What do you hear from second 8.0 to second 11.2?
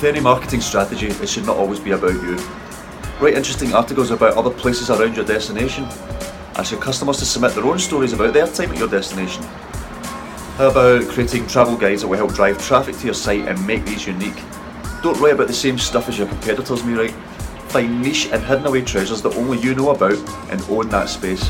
about their time at your destination. How about